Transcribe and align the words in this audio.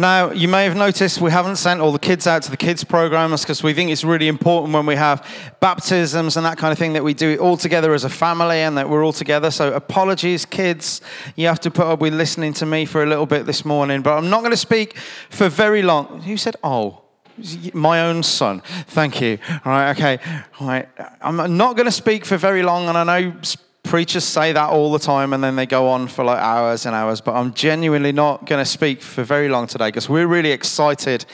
Now, 0.00 0.30
you 0.30 0.48
may 0.48 0.64
have 0.64 0.76
noticed 0.76 1.20
we 1.20 1.30
haven't 1.30 1.56
sent 1.56 1.82
all 1.82 1.92
the 1.92 1.98
kids 1.98 2.26
out 2.26 2.42
to 2.44 2.50
the 2.50 2.56
kids' 2.56 2.82
programs 2.82 3.42
because 3.42 3.62
we 3.62 3.74
think 3.74 3.90
it's 3.90 4.02
really 4.02 4.28
important 4.28 4.72
when 4.72 4.86
we 4.86 4.96
have 4.96 5.22
baptisms 5.60 6.38
and 6.38 6.46
that 6.46 6.56
kind 6.56 6.72
of 6.72 6.78
thing 6.78 6.94
that 6.94 7.04
we 7.04 7.12
do 7.12 7.28
it 7.28 7.38
all 7.38 7.58
together 7.58 7.92
as 7.92 8.02
a 8.02 8.08
family 8.08 8.60
and 8.60 8.78
that 8.78 8.88
we're 8.88 9.04
all 9.04 9.12
together. 9.12 9.50
So, 9.50 9.74
apologies, 9.74 10.46
kids. 10.46 11.02
You 11.36 11.48
have 11.48 11.60
to 11.60 11.70
put 11.70 11.84
up 11.84 12.00
with 12.00 12.14
listening 12.14 12.54
to 12.54 12.64
me 12.64 12.86
for 12.86 13.02
a 13.02 13.06
little 13.06 13.26
bit 13.26 13.44
this 13.44 13.62
morning, 13.62 14.00
but 14.00 14.16
I'm 14.16 14.30
not 14.30 14.40
going 14.40 14.52
to 14.52 14.56
speak 14.56 14.96
for 15.28 15.50
very 15.50 15.82
long. 15.82 16.22
Who 16.22 16.38
said, 16.38 16.56
oh? 16.64 17.02
My 17.74 18.00
own 18.00 18.22
son. 18.22 18.62
Thank 18.86 19.20
you. 19.20 19.36
All 19.66 19.72
right, 19.72 19.90
okay. 19.90 20.18
All 20.60 20.66
right. 20.66 20.88
I'm 21.20 21.58
not 21.58 21.76
going 21.76 21.84
to 21.84 21.92
speak 21.92 22.24
for 22.24 22.38
very 22.38 22.62
long, 22.62 22.88
and 22.88 22.96
I 22.96 23.04
know 23.04 23.34
preachers 23.90 24.22
say 24.22 24.52
that 24.52 24.70
all 24.70 24.92
the 24.92 25.00
time 25.00 25.32
and 25.32 25.42
then 25.42 25.56
they 25.56 25.66
go 25.66 25.88
on 25.88 26.06
for 26.06 26.24
like 26.24 26.38
hours 26.38 26.86
and 26.86 26.94
hours 26.94 27.20
but 27.20 27.34
i'm 27.34 27.52
genuinely 27.54 28.12
not 28.12 28.46
going 28.46 28.64
to 28.64 28.70
speak 28.70 29.02
for 29.02 29.24
very 29.24 29.48
long 29.48 29.66
today 29.66 29.88
because 29.88 30.08
we're 30.08 30.28
really 30.28 30.52
excited 30.52 31.26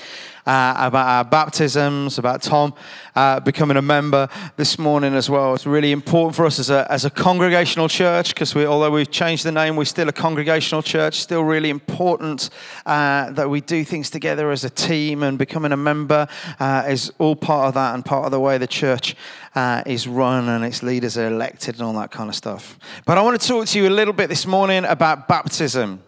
uh, 0.47 0.75
about 0.79 1.07
our 1.07 1.25
baptisms, 1.25 2.19
about 2.19 2.43
Tom 2.43 2.73
uh, 3.17 3.41
becoming 3.41 3.77
a 3.77 3.83
member 3.83 4.29
this 4.57 4.79
morning 4.79 5.15
as 5.15 5.29
well. 5.29 5.55
It's 5.55 5.67
really 5.67 5.91
important 5.91 6.37
for 6.37 6.47
us 6.47 6.59
as 6.59 6.71
a, 6.71 6.87
as 6.91 7.05
a 7.05 7.11
congregational 7.11 7.89
church 7.89 8.35
because 8.35 8.55
we, 8.55 8.67
although 8.67 8.91
we've 8.91 9.11
changed 9.11 9.45
the 9.45 9.53
name, 9.53 9.75
we're 9.75 9.85
still 9.85 10.09
a 10.09 10.13
congregational 10.13 10.83
church. 10.83 11.15
Still 11.21 11.43
really 11.43 11.71
important 11.71 12.51
uh, 12.85 13.31
that 13.33 13.51
we 13.51 13.61
do 13.61 13.85
things 13.85 14.11
together 14.11 14.51
as 14.51 14.65
a 14.65 14.71
team 14.71 15.23
and 15.23 15.39
becoming 15.39 15.73
a 15.73 15.77
member 15.77 16.29
uh, 16.61 16.85
is 16.87 17.13
all 17.19 17.35
part 17.35 17.69
of 17.69 17.75
that 17.75 17.95
and 17.95 18.05
part 18.05 18.27
of 18.27 18.31
the 18.31 18.41
way 18.41 18.59
the 18.59 18.67
church 18.67 19.17
uh, 19.55 19.83
is 19.87 20.07
run 20.07 20.49
and 20.49 20.65
its 20.65 20.83
leaders 20.83 21.17
are 21.17 21.27
elected 21.27 21.77
and 21.77 21.85
all 21.85 21.95
that 21.95 22.11
kind 22.11 22.29
of 22.29 22.37
stuff. 22.37 22.79
But 23.07 23.19
I 23.19 23.23
want 23.23 23.41
to 23.41 23.49
talk 23.49 23.67
to 23.69 23.79
you 23.79 23.89
a 23.89 23.91
little 23.91 24.15
bit 24.15 24.29
this 24.29 24.47
morning 24.47 24.85
about 24.85 25.27
baptism. 25.27 26.03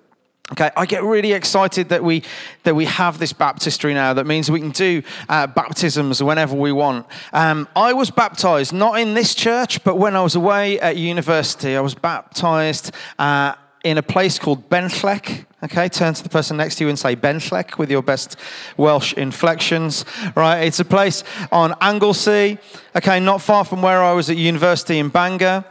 Okay, 0.52 0.70
I 0.78 0.86
get 0.86 1.02
really 1.02 1.32
excited 1.32 1.90
that 1.90 2.02
we 2.02 2.22
that 2.62 2.74
we 2.74 2.86
have 2.86 3.18
this 3.18 3.34
baptistry 3.34 3.92
now. 3.92 4.14
That 4.14 4.26
means 4.26 4.50
we 4.50 4.60
can 4.60 4.70
do 4.70 5.02
uh, 5.28 5.46
baptisms 5.46 6.22
whenever 6.22 6.56
we 6.56 6.72
want. 6.72 7.06
Um, 7.34 7.68
I 7.77 7.92
was 7.92 8.10
baptized 8.10 8.72
not 8.72 8.98
in 8.98 9.12
this 9.12 9.34
church, 9.34 9.84
but 9.84 9.96
when 9.96 10.16
I 10.16 10.22
was 10.22 10.34
away 10.34 10.80
at 10.80 10.96
university, 10.96 11.77
I 11.77 11.80
was 11.80 11.94
baptized 11.94 12.92
uh, 13.18 13.56
in 13.84 13.98
a 13.98 14.02
place 14.02 14.38
called 14.38 14.70
Benllech. 14.70 15.44
Okay, 15.62 15.88
turn 15.90 16.14
to 16.14 16.22
the 16.22 16.30
person 16.30 16.56
next 16.56 16.77
to 16.77 16.84
you 16.84 16.88
and 16.88 16.98
say 16.98 17.14
Benllech 17.14 17.77
with 17.77 17.90
your 17.90 18.02
best 18.02 18.36
Welsh 18.78 19.12
inflections. 19.12 20.06
Right, 20.34 20.62
it's 20.62 20.80
a 20.80 20.84
place 20.84 21.24
on 21.52 21.74
Anglesey. 21.83 22.56
Okay, 22.96 23.20
not 23.20 23.42
far 23.42 23.66
from 23.66 23.83
where 23.83 24.02
I 24.02 24.14
was 24.14 24.30
at 24.30 24.38
university 24.38 24.98
in 24.98 25.10
Bangor. 25.10 25.66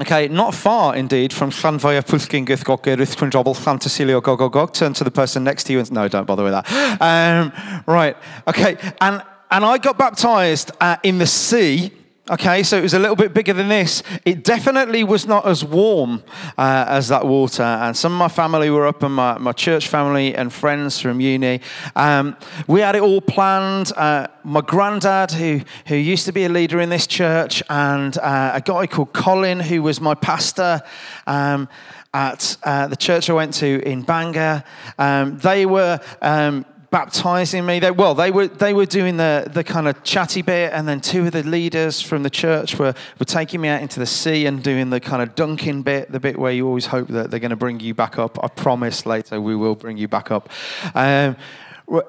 Okay, 0.00 0.28
not 0.28 0.54
far 0.54 0.94
indeed 0.94 1.32
from 1.32 1.50
Llanfair 1.50 2.02
Pwllgyn 2.02 2.46
Gythgog 2.46 2.82
Eryth 2.84 3.16
Quindrobl 3.16 3.56
Llantysilio 3.56 4.22
Gogogog. 4.22 4.72
Turn 4.72 4.92
to 4.92 5.02
the 5.02 5.10
person 5.10 5.42
next 5.42 5.64
to 5.64 5.72
you 5.72 5.80
and 5.80 5.90
no, 5.90 6.06
don't 6.06 6.24
bother 6.24 6.44
with 6.44 6.52
that. 6.52 6.66
Um, 7.00 7.52
right, 7.84 8.16
okay, 8.46 8.76
and 9.00 9.20
and 9.50 9.64
I 9.64 9.78
got 9.78 9.98
baptized 9.98 10.70
uh, 10.80 10.98
in 11.02 11.18
the 11.18 11.26
sea 11.26 11.90
Okay, 12.30 12.62
so 12.62 12.76
it 12.76 12.82
was 12.82 12.92
a 12.92 12.98
little 12.98 13.16
bit 13.16 13.32
bigger 13.32 13.54
than 13.54 13.68
this. 13.68 14.02
It 14.26 14.44
definitely 14.44 15.02
was 15.02 15.26
not 15.26 15.46
as 15.46 15.64
warm 15.64 16.22
uh, 16.58 16.84
as 16.86 17.08
that 17.08 17.26
water. 17.26 17.62
And 17.62 17.96
some 17.96 18.12
of 18.12 18.18
my 18.18 18.28
family 18.28 18.68
were 18.68 18.86
up, 18.86 19.02
and 19.02 19.14
my, 19.14 19.38
my 19.38 19.52
church 19.52 19.88
family 19.88 20.34
and 20.34 20.52
friends 20.52 21.00
from 21.00 21.22
uni. 21.22 21.62
Um, 21.96 22.36
we 22.66 22.80
had 22.80 22.96
it 22.96 23.02
all 23.02 23.22
planned. 23.22 23.92
Uh, 23.96 24.26
my 24.44 24.60
granddad, 24.60 25.30
who, 25.30 25.62
who 25.86 25.94
used 25.94 26.26
to 26.26 26.32
be 26.32 26.44
a 26.44 26.50
leader 26.50 26.82
in 26.82 26.90
this 26.90 27.06
church, 27.06 27.62
and 27.70 28.18
uh, 28.18 28.50
a 28.52 28.60
guy 28.60 28.86
called 28.86 29.14
Colin, 29.14 29.58
who 29.60 29.82
was 29.82 29.98
my 29.98 30.14
pastor. 30.14 30.82
Um, 31.26 31.66
at 32.12 32.56
uh, 32.62 32.88
the 32.88 32.96
church 32.96 33.28
I 33.30 33.34
went 33.34 33.54
to 33.54 33.86
in 33.86 34.02
Bangor, 34.02 34.64
um, 34.98 35.38
they 35.38 35.66
were 35.66 36.00
um, 36.20 36.64
baptizing 36.90 37.66
me. 37.66 37.78
They, 37.78 37.90
well, 37.90 38.14
they 38.14 38.30
were, 38.30 38.48
they 38.48 38.72
were 38.72 38.86
doing 38.86 39.16
the, 39.16 39.48
the 39.52 39.64
kind 39.64 39.88
of 39.88 40.02
chatty 40.02 40.42
bit, 40.42 40.72
and 40.72 40.88
then 40.88 41.00
two 41.00 41.26
of 41.26 41.32
the 41.32 41.42
leaders 41.42 42.00
from 42.00 42.22
the 42.22 42.30
church 42.30 42.78
were, 42.78 42.94
were 43.18 43.26
taking 43.26 43.60
me 43.60 43.68
out 43.68 43.82
into 43.82 44.00
the 44.00 44.06
sea 44.06 44.46
and 44.46 44.62
doing 44.62 44.90
the 44.90 45.00
kind 45.00 45.22
of 45.22 45.34
dunking 45.34 45.82
bit, 45.82 46.10
the 46.10 46.20
bit 46.20 46.38
where 46.38 46.52
you 46.52 46.66
always 46.66 46.86
hope 46.86 47.08
that 47.08 47.30
they're 47.30 47.40
going 47.40 47.50
to 47.50 47.56
bring 47.56 47.80
you 47.80 47.94
back 47.94 48.18
up. 48.18 48.42
I 48.42 48.48
promise 48.48 49.06
later 49.06 49.40
we 49.40 49.54
will 49.56 49.74
bring 49.74 49.96
you 49.96 50.08
back 50.08 50.30
up. 50.30 50.48
Um, 50.94 51.36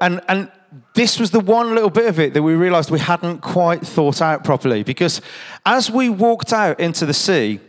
and, 0.01 0.21
and 0.27 0.51
this 0.93 1.19
was 1.19 1.31
the 1.31 1.39
one 1.39 1.73
little 1.73 1.89
bit 1.89 2.07
of 2.07 2.19
it 2.19 2.33
that 2.33 2.43
we 2.43 2.53
realized 2.53 2.91
we 2.91 2.99
hadn't 2.99 3.41
quite 3.41 3.81
thought 3.81 4.21
out 4.21 4.43
properly 4.43 4.83
because 4.83 5.21
as 5.65 5.89
we 5.89 6.09
walked 6.09 6.53
out 6.53 6.79
into 6.79 7.05
the 7.05 7.13
sea, 7.13 7.59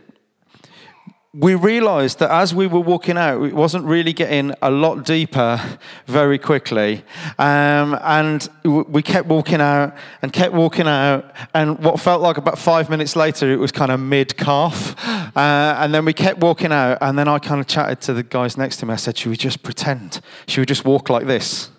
we 1.33 1.55
realized 1.55 2.19
that 2.19 2.29
as 2.29 2.53
we 2.53 2.67
were 2.67 2.81
walking 2.81 3.17
out, 3.17 3.41
it 3.43 3.53
wasn't 3.53 3.85
really 3.85 4.11
getting 4.11 4.53
a 4.61 4.69
lot 4.69 5.05
deeper 5.05 5.61
very 6.05 6.37
quickly. 6.37 7.03
Um, 7.39 7.97
and 8.01 8.49
we 8.65 9.01
kept 9.01 9.29
walking 9.29 9.61
out 9.61 9.95
and 10.21 10.33
kept 10.33 10.53
walking 10.53 10.87
out. 10.87 11.33
And 11.53 11.79
what 11.79 12.01
felt 12.01 12.21
like 12.21 12.35
about 12.35 12.59
five 12.59 12.89
minutes 12.89 13.15
later, 13.15 13.49
it 13.49 13.55
was 13.55 13.71
kind 13.71 13.91
of 13.91 14.01
mid 14.01 14.35
calf. 14.35 14.93
Uh, 15.07 15.77
and 15.79 15.93
then 15.93 16.03
we 16.03 16.11
kept 16.11 16.39
walking 16.39 16.73
out. 16.73 16.97
And 16.99 17.17
then 17.17 17.29
I 17.29 17.39
kind 17.39 17.61
of 17.61 17.67
chatted 17.67 18.01
to 18.01 18.13
the 18.13 18.23
guys 18.23 18.57
next 18.57 18.77
to 18.77 18.85
me. 18.85 18.91
I 18.91 18.97
said, 18.97 19.17
Should 19.17 19.29
we 19.29 19.37
just 19.37 19.63
pretend? 19.63 20.19
Should 20.47 20.59
we 20.59 20.65
just 20.65 20.83
walk 20.83 21.09
like 21.09 21.27
this? 21.27 21.69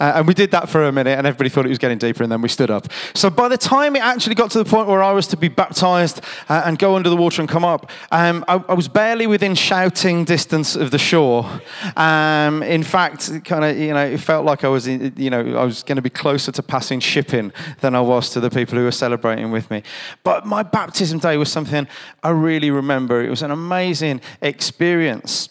Uh, 0.00 0.14
and 0.16 0.26
we 0.26 0.34
did 0.34 0.50
that 0.50 0.68
for 0.68 0.84
a 0.84 0.92
minute, 0.92 1.16
and 1.16 1.26
everybody 1.26 1.48
thought 1.48 1.66
it 1.66 1.70
was 1.70 1.78
getting 1.78 1.98
deeper, 1.98 2.22
and 2.22 2.30
then 2.30 2.42
we 2.42 2.48
stood 2.48 2.70
up. 2.70 2.88
So 3.14 3.30
by 3.30 3.48
the 3.48 3.58
time 3.58 3.96
it 3.96 4.02
actually 4.02 4.34
got 4.34 4.50
to 4.52 4.58
the 4.58 4.64
point 4.64 4.88
where 4.88 5.02
I 5.02 5.12
was 5.12 5.26
to 5.28 5.36
be 5.36 5.48
baptized 5.48 6.20
uh, 6.48 6.62
and 6.64 6.78
go 6.78 6.96
under 6.96 7.08
the 7.08 7.16
water 7.16 7.40
and 7.42 7.48
come 7.48 7.64
up, 7.64 7.90
um, 8.10 8.44
I, 8.48 8.62
I, 8.68 8.74
was 8.74 8.88
barely 8.88 9.26
within 9.26 9.54
shouting 9.54 10.24
distance 10.24 10.76
of 10.76 10.90
the 10.90 10.98
shore. 10.98 11.60
Um, 11.96 12.62
in 12.62 12.82
fact, 12.82 13.44
kind 13.44 13.64
of, 13.64 13.78
you 13.78 13.92
know, 13.94 14.04
it 14.04 14.18
felt 14.18 14.44
like 14.44 14.64
I 14.64 14.68
was, 14.68 14.86
you 14.88 15.30
know, 15.30 15.56
I 15.56 15.64
was 15.64 15.82
going 15.82 15.96
to 15.96 16.02
be 16.02 16.10
closer 16.10 16.52
to 16.52 16.62
passing 16.62 17.00
shipping 17.00 17.52
than 17.80 17.94
I 17.94 18.00
was 18.00 18.30
to 18.30 18.40
the 18.40 18.50
people 18.50 18.78
who 18.78 18.84
were 18.84 18.92
celebrating 18.92 19.50
with 19.50 19.70
me. 19.70 19.82
But 20.22 20.46
my 20.46 20.62
baptism 20.62 21.18
day 21.18 21.36
was 21.36 21.50
something 21.50 21.86
I 22.22 22.30
really 22.30 22.70
remember. 22.70 23.22
It 23.22 23.30
was 23.30 23.42
an 23.42 23.50
amazing 23.50 24.20
experience. 24.40 25.48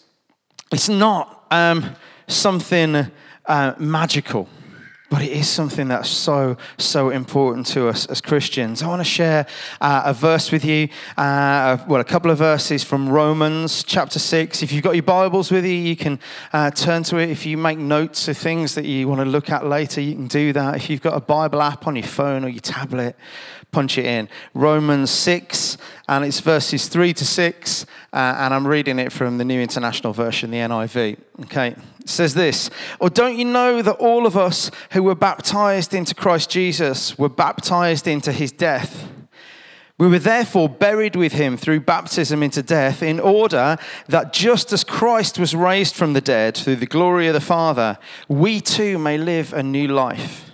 It's 0.72 0.88
not 0.88 1.46
um, 1.50 1.96
something 2.26 3.10
uh, 3.46 3.74
magical, 3.78 4.48
but 5.10 5.22
it 5.22 5.30
is 5.30 5.48
something 5.48 5.88
that's 5.88 6.08
so, 6.08 6.56
so 6.76 7.10
important 7.10 7.66
to 7.68 7.88
us 7.88 8.06
as 8.06 8.20
Christians. 8.20 8.82
I 8.82 8.88
want 8.88 9.00
to 9.00 9.04
share 9.04 9.46
uh, 9.80 10.02
a 10.06 10.14
verse 10.14 10.50
with 10.50 10.64
you, 10.64 10.88
uh, 11.16 11.78
well, 11.86 12.00
a 12.00 12.04
couple 12.04 12.30
of 12.30 12.38
verses 12.38 12.82
from 12.82 13.08
Romans 13.08 13.84
chapter 13.84 14.18
6. 14.18 14.62
If 14.62 14.72
you've 14.72 14.82
got 14.82 14.94
your 14.94 15.04
Bibles 15.04 15.50
with 15.50 15.64
you, 15.64 15.74
you 15.74 15.94
can 15.94 16.18
uh, 16.52 16.70
turn 16.70 17.02
to 17.04 17.18
it. 17.18 17.30
If 17.30 17.46
you 17.46 17.56
make 17.56 17.78
notes 17.78 18.26
of 18.28 18.36
things 18.36 18.74
that 18.74 18.86
you 18.86 19.06
want 19.06 19.20
to 19.20 19.26
look 19.26 19.50
at 19.50 19.66
later, 19.66 20.00
you 20.00 20.14
can 20.14 20.26
do 20.26 20.52
that. 20.52 20.76
If 20.76 20.90
you've 20.90 21.02
got 21.02 21.16
a 21.16 21.20
Bible 21.20 21.62
app 21.62 21.86
on 21.86 21.96
your 21.96 22.06
phone 22.06 22.44
or 22.44 22.48
your 22.48 22.60
tablet, 22.60 23.14
punch 23.74 23.98
it 23.98 24.06
in. 24.06 24.28
Romans 24.54 25.10
6, 25.10 25.76
and 26.08 26.24
it's 26.24 26.40
verses 26.40 26.88
3 26.88 27.12
to 27.14 27.24
6, 27.24 27.86
uh, 28.12 28.16
and 28.16 28.54
I'm 28.54 28.66
reading 28.66 28.98
it 29.00 29.12
from 29.12 29.38
the 29.38 29.44
New 29.44 29.60
International 29.60 30.12
Version, 30.12 30.52
the 30.52 30.58
NIV. 30.58 31.18
Okay, 31.42 31.68
it 32.00 32.08
says 32.08 32.34
this 32.34 32.70
Or 33.00 33.10
don't 33.10 33.36
you 33.36 33.44
know 33.44 33.82
that 33.82 33.96
all 33.96 34.26
of 34.26 34.36
us 34.36 34.70
who 34.92 35.02
were 35.02 35.16
baptized 35.16 35.92
into 35.92 36.14
Christ 36.14 36.50
Jesus 36.50 37.18
were 37.18 37.28
baptized 37.28 38.06
into 38.06 38.30
his 38.30 38.52
death? 38.52 39.10
We 39.98 40.08
were 40.08 40.18
therefore 40.18 40.68
buried 40.68 41.14
with 41.14 41.32
him 41.32 41.56
through 41.56 41.80
baptism 41.80 42.42
into 42.42 42.62
death, 42.62 43.02
in 43.02 43.20
order 43.20 43.76
that 44.08 44.32
just 44.32 44.72
as 44.72 44.82
Christ 44.84 45.38
was 45.38 45.54
raised 45.54 45.94
from 45.94 46.14
the 46.14 46.20
dead 46.20 46.56
through 46.56 46.76
the 46.76 46.86
glory 46.86 47.28
of 47.28 47.34
the 47.34 47.40
Father, 47.40 47.98
we 48.28 48.60
too 48.60 48.98
may 48.98 49.18
live 49.18 49.52
a 49.52 49.62
new 49.62 49.88
life. 49.88 50.53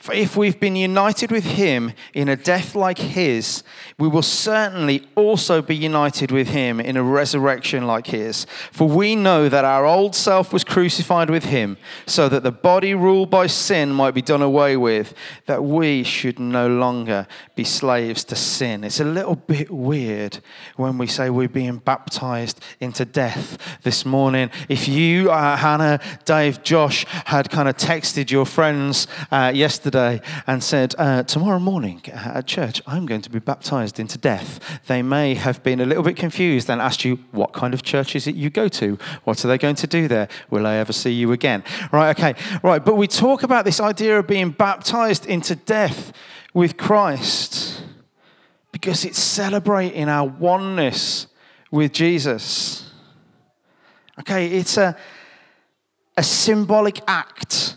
For 0.00 0.14
if 0.14 0.34
we've 0.34 0.58
been 0.58 0.76
united 0.76 1.30
with 1.30 1.44
him 1.44 1.92
in 2.14 2.30
a 2.30 2.34
death 2.34 2.74
like 2.74 2.96
his, 2.96 3.62
we 3.98 4.08
will 4.08 4.22
certainly 4.22 5.06
also 5.14 5.60
be 5.60 5.76
united 5.76 6.32
with 6.32 6.48
him 6.48 6.80
in 6.80 6.96
a 6.96 7.02
resurrection 7.02 7.86
like 7.86 8.06
his. 8.06 8.46
For 8.72 8.88
we 8.88 9.14
know 9.14 9.50
that 9.50 9.66
our 9.66 9.84
old 9.84 10.14
self 10.14 10.54
was 10.54 10.64
crucified 10.64 11.28
with 11.28 11.44
him, 11.44 11.76
so 12.06 12.30
that 12.30 12.42
the 12.44 12.50
body 12.50 12.94
ruled 12.94 13.28
by 13.28 13.46
sin 13.46 13.90
might 13.90 14.14
be 14.14 14.22
done 14.22 14.40
away 14.40 14.74
with, 14.74 15.12
that 15.44 15.64
we 15.64 16.02
should 16.02 16.38
no 16.38 16.66
longer 16.66 17.26
be 17.54 17.64
slaves 17.64 18.24
to 18.24 18.36
sin. 18.36 18.84
It's 18.84 19.00
a 19.00 19.04
little 19.04 19.36
bit 19.36 19.70
weird 19.70 20.38
when 20.76 20.96
we 20.96 21.08
say 21.08 21.28
we're 21.28 21.46
being 21.46 21.76
baptized 21.76 22.58
into 22.80 23.04
death 23.04 23.58
this 23.82 24.06
morning. 24.06 24.50
If 24.70 24.88
you, 24.88 25.30
uh, 25.30 25.58
Hannah, 25.58 26.00
Dave, 26.24 26.62
Josh, 26.62 27.04
had 27.26 27.50
kind 27.50 27.68
of 27.68 27.76
texted 27.76 28.30
your 28.30 28.46
friends 28.46 29.06
uh, 29.30 29.52
yesterday, 29.54 29.89
yesterday 29.90 30.24
and 30.46 30.62
said, 30.62 30.94
uh, 30.98 31.22
Tomorrow 31.22 31.58
morning 31.58 32.02
at 32.12 32.46
church, 32.46 32.82
I'm 32.86 33.06
going 33.06 33.22
to 33.22 33.30
be 33.30 33.38
baptized 33.38 33.98
into 33.98 34.18
death, 34.18 34.60
they 34.86 35.02
may 35.02 35.34
have 35.34 35.62
been 35.62 35.80
a 35.80 35.86
little 35.86 36.02
bit 36.02 36.16
confused 36.16 36.70
and 36.70 36.80
asked 36.80 37.04
you, 37.04 37.18
What 37.32 37.52
kind 37.52 37.74
of 37.74 37.82
church 37.82 38.14
is 38.14 38.26
it 38.26 38.34
you 38.34 38.50
go 38.50 38.68
to? 38.68 38.98
What 39.24 39.44
are 39.44 39.48
they 39.48 39.58
going 39.58 39.76
to 39.76 39.86
do 39.86 40.08
there? 40.08 40.28
Will 40.50 40.66
I 40.66 40.76
ever 40.76 40.92
see 40.92 41.10
you 41.10 41.32
again? 41.32 41.64
Right, 41.92 42.16
okay, 42.16 42.34
right. 42.62 42.84
But 42.84 42.96
we 42.96 43.06
talk 43.06 43.42
about 43.42 43.64
this 43.64 43.80
idea 43.80 44.18
of 44.18 44.26
being 44.26 44.50
baptized 44.50 45.26
into 45.26 45.56
death 45.56 46.12
with 46.54 46.76
Christ 46.76 47.82
because 48.72 49.04
it's 49.04 49.18
celebrating 49.18 50.08
our 50.08 50.28
oneness 50.28 51.26
with 51.70 51.92
Jesus. 51.92 52.90
Okay, 54.18 54.48
it's 54.48 54.76
a 54.76 54.96
a 56.16 56.22
symbolic 56.22 57.00
act, 57.08 57.76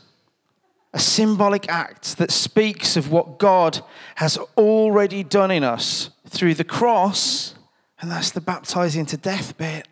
a 0.93 0.99
symbolic 0.99 1.67
act 1.69 2.17
that 2.17 2.31
speaks 2.31 2.95
of 2.95 3.11
what 3.11 3.39
God 3.39 3.81
has 4.15 4.37
already 4.57 5.23
done 5.23 5.49
in 5.49 5.63
us 5.63 6.11
through 6.27 6.53
the 6.53 6.63
cross, 6.63 7.55
and 7.99 8.11
that's 8.11 8.31
the 8.31 8.41
baptizing 8.41 9.05
to 9.07 9.17
death 9.17 9.57
bit. 9.57 9.87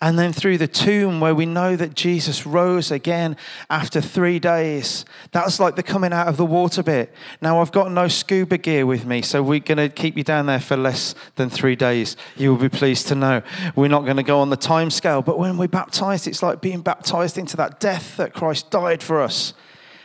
And 0.00 0.18
then 0.18 0.32
through 0.32 0.58
the 0.58 0.66
tomb, 0.66 1.20
where 1.20 1.34
we 1.34 1.46
know 1.46 1.76
that 1.76 1.94
Jesus 1.94 2.44
rose 2.44 2.90
again 2.90 3.36
after 3.70 4.00
three 4.00 4.40
days. 4.40 5.04
That's 5.30 5.60
like 5.60 5.76
the 5.76 5.82
coming 5.84 6.12
out 6.12 6.26
of 6.26 6.36
the 6.36 6.44
water 6.44 6.82
bit. 6.82 7.14
Now, 7.40 7.60
I've 7.60 7.70
got 7.70 7.92
no 7.92 8.08
scuba 8.08 8.58
gear 8.58 8.84
with 8.84 9.06
me, 9.06 9.22
so 9.22 9.44
we're 9.44 9.60
going 9.60 9.78
to 9.78 9.88
keep 9.88 10.16
you 10.16 10.24
down 10.24 10.46
there 10.46 10.58
for 10.58 10.76
less 10.76 11.14
than 11.36 11.50
three 11.50 11.76
days. 11.76 12.16
You 12.36 12.50
will 12.50 12.58
be 12.58 12.68
pleased 12.68 13.06
to 13.08 13.14
know. 13.14 13.42
We're 13.76 13.86
not 13.86 14.04
going 14.04 14.16
to 14.16 14.24
go 14.24 14.40
on 14.40 14.50
the 14.50 14.56
time 14.56 14.90
scale, 14.90 15.22
but 15.22 15.38
when 15.38 15.56
we're 15.56 15.68
baptized, 15.68 16.26
it's 16.26 16.42
like 16.42 16.60
being 16.60 16.80
baptized 16.80 17.38
into 17.38 17.56
that 17.58 17.78
death 17.78 18.16
that 18.16 18.34
Christ 18.34 18.72
died 18.72 19.04
for 19.04 19.22
us 19.22 19.54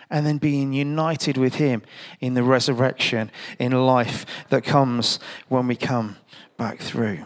and 0.10 0.26
then 0.26 0.38
being 0.38 0.74
united 0.74 1.38
with 1.38 1.56
Him 1.56 1.82
in 2.20 2.34
the 2.34 2.44
resurrection, 2.44 3.32
in 3.60 3.72
life 3.72 4.26
that 4.50 4.64
comes 4.64 5.20
when 5.48 5.68
we 5.68 5.76
come 5.76 6.18
back 6.58 6.80
through. 6.80 7.26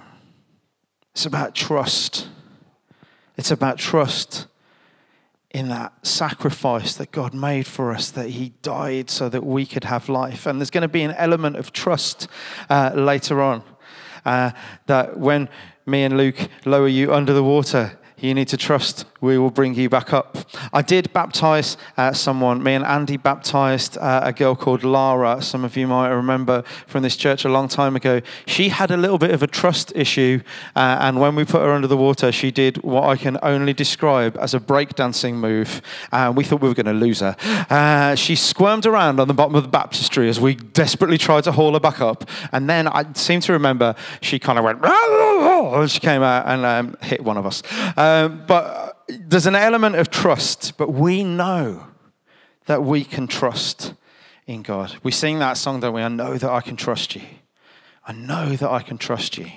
It's 1.14 1.26
about 1.26 1.56
trust. 1.56 2.28
It's 3.38 3.52
about 3.52 3.78
trust 3.78 4.48
in 5.52 5.68
that 5.68 6.06
sacrifice 6.06 6.96
that 6.96 7.12
God 7.12 7.34
made 7.34 7.68
for 7.68 7.92
us, 7.92 8.10
that 8.12 8.30
He 8.30 8.54
died 8.62 9.10
so 9.10 9.28
that 9.30 9.46
we 9.46 9.66
could 9.66 9.84
have 9.84 10.08
life. 10.08 10.46
And 10.46 10.60
there's 10.60 10.70
going 10.70 10.84
to 10.84 10.88
be 10.88 11.04
an 11.04 11.12
element 11.12 11.58
of 11.58 11.74
trust 11.74 12.28
uh, 12.70 12.92
later 12.96 13.42
on. 13.42 13.64
Uh, 14.24 14.52
that 14.86 15.18
when 15.18 15.50
me 15.86 16.04
and 16.04 16.16
Luke 16.16 16.48
lower 16.64 16.88
you 16.88 17.14
under 17.14 17.34
the 17.34 17.44
water, 17.44 18.00
you 18.18 18.34
need 18.34 18.48
to 18.50 18.58
trust 18.58 19.06
we 19.22 19.38
will 19.38 19.52
bring 19.52 19.76
you 19.76 19.88
back 19.88 20.12
up. 20.12 20.38
I 20.74 20.82
did 20.82 21.14
baptize 21.14 21.78
uh, 21.96 22.12
someone. 22.12 22.62
Me 22.64 22.74
and 22.74 22.84
Andy 22.84 23.18
baptized 23.18 23.98
uh, 24.00 24.22
a 24.24 24.34
girl 24.34 24.56
called 24.56 24.84
Lara. 24.84 25.42
Some 25.42 25.64
of 25.64 25.78
you 25.78 25.88
might 25.88 26.10
remember 26.10 26.64
from 26.88 27.04
this 27.04 27.16
church 27.16 27.46
a 27.46 27.50
long 27.50 27.68
time 27.68 27.96
ago. 27.96 28.22
She 28.48 28.70
had 28.70 28.90
a 28.90 28.98
little 28.98 29.20
bit 29.20 29.32
of 29.32 29.44
a 29.44 29.48
trust 29.48 29.94
issue, 29.96 30.42
uh, 30.76 30.98
and 31.02 31.20
when 31.20 31.36
we 31.36 31.46
put 31.46 31.62
her 31.62 31.72
under 31.72 31.88
the 31.88 31.98
water, 31.98 32.32
she 32.32 32.52
did 32.52 32.82
what 32.84 33.04
I 33.04 33.16
can 33.16 33.38
only 33.44 33.74
describe 33.74 34.36
as 34.38 34.54
a 34.54 34.60
breakdancing 34.60 35.36
move. 35.36 35.82
We 36.36 36.44
thought 36.44 36.62
we 36.62 36.68
were 36.68 36.74
going 36.74 36.86
to 36.88 36.94
lose 36.94 37.20
her. 37.20 37.36
Uh, 37.70 38.16
she 38.16 38.36
squirmed 38.36 38.86
around 38.86 39.20
on 39.20 39.28
the 39.28 39.34
bottom 39.34 39.56
of 39.56 39.64
the 39.64 39.70
baptistry 39.70 40.30
as 40.30 40.40
we 40.40 40.56
desperately 40.56 41.18
tried 41.18 41.44
to 41.44 41.52
haul 41.52 41.74
her 41.74 41.80
back 41.80 42.02
up. 42.02 42.28
And 42.52 42.70
then 42.70 42.88
I 42.88 43.06
seem 43.14 43.40
to 43.42 43.54
remember 43.54 43.96
she 44.22 44.40
kind 44.40 44.58
of 44.58 44.66
went, 44.66 44.80
and 44.84 45.92
she 45.92 46.00
came 46.00 46.24
out 46.24 46.48
and 46.48 46.66
um, 46.66 46.98
hit 47.02 47.24
one 47.24 47.38
of 47.38 47.46
us. 47.46 47.62
Um, 47.98 48.44
but 48.48 49.01
there's 49.20 49.46
an 49.46 49.56
element 49.56 49.96
of 49.96 50.10
trust, 50.10 50.78
but 50.78 50.92
we 50.92 51.24
know 51.24 51.88
that 52.66 52.84
we 52.84 53.04
can 53.04 53.28
trust 53.28 53.94
in 54.48 54.62
God. 54.62 54.98
We 55.04 55.12
sing 55.12 55.40
that 55.40 55.58
song, 55.58 55.80
don't 55.80 55.94
we? 55.94 56.02
I 56.02 56.08
know 56.08 56.38
that 56.38 56.50
I 56.50 56.62
can 56.62 56.76
trust 56.76 57.16
you. 57.16 57.22
I 58.06 58.14
know 58.14 58.56
that 58.56 58.70
I 58.70 58.82
can 58.82 58.98
trust 58.98 59.38
you. 59.38 59.48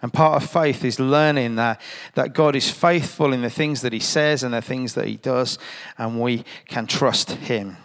And 0.00 0.12
part 0.12 0.42
of 0.42 0.50
faith 0.50 0.84
is 0.84 0.98
learning 0.98 1.54
that, 1.56 1.80
that 2.14 2.34
God 2.34 2.56
is 2.56 2.70
faithful 2.70 3.32
in 3.32 3.42
the 3.42 3.50
things 3.50 3.82
that 3.82 3.92
He 3.92 4.00
says 4.00 4.42
and 4.42 4.52
the 4.52 4.62
things 4.62 4.94
that 4.94 5.06
He 5.06 5.16
does, 5.16 5.58
and 5.96 6.20
we 6.20 6.44
can 6.66 6.86
trust 6.86 7.32
Him. 7.32 7.76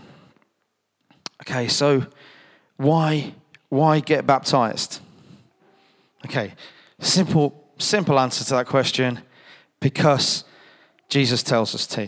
Okay, 1.44 1.68
so 1.68 2.08
why, 2.78 3.36
why 3.70 4.00
get 4.00 4.26
baptized? 4.26 5.00
Okay, 6.26 6.56
simple, 7.00 7.70
simple 7.78 8.20
answer 8.20 8.44
to 8.46 8.56
that 8.56 8.66
question 8.66 9.22
because 9.80 10.44
Jesus 11.10 11.44
tells 11.44 11.74
us 11.74 11.88
to. 11.88 12.08